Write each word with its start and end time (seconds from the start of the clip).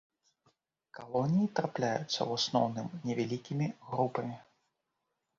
Калоніі 0.99 1.49
трапляюцца 1.59 2.07
ў 2.07 2.29
асноўным 2.37 2.87
невялікімі 3.09 3.67
групамі. 3.91 4.35